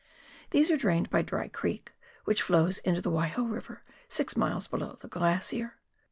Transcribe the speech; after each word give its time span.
These 0.49 0.71
are 0.71 0.77
drained 0.77 1.11
by" 1.11 1.21
Dry" 1.21 1.47
Creek, 1.49 1.91
which 2.25 2.41
flows 2.41 2.79
into 2.79 3.01
the 3.01 3.11
"Waiho 3.11 3.47
River, 3.47 3.83
six 4.07 4.35
miles 4.35 4.67
below 4.67 4.97
the 4.99 5.07
glacier. 5.07 5.75